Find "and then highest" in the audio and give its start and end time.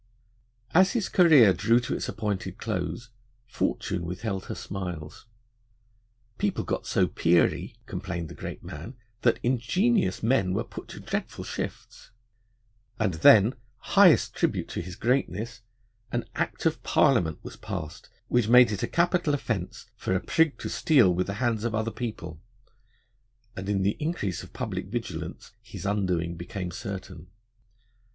12.97-14.33